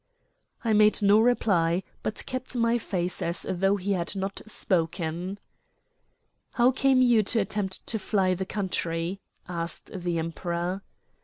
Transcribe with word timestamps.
I 0.63 0.73
made 0.73 1.03
no 1.03 1.19
reply, 1.19 1.83
but 2.01 2.25
kept 2.25 2.55
my 2.55 2.79
face 2.79 3.21
as 3.21 3.45
though 3.47 3.75
he 3.75 3.91
had 3.91 4.15
not 4.15 4.41
spoken. 4.47 5.37
"How 6.53 6.71
came 6.71 7.03
you 7.03 7.21
to 7.21 7.39
attempt 7.39 7.85
to 7.85 7.99
fly 7.99 8.33
the 8.33 8.47
country?" 8.47 9.21
asked 9.47 9.91
the 9.93 10.17
Emperor. 10.17 10.81